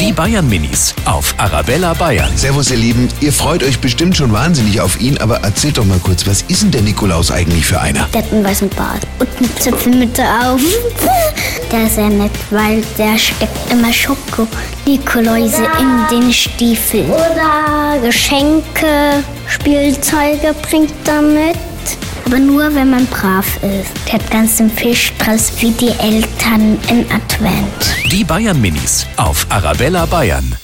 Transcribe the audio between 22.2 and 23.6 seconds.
Aber nur, wenn man brav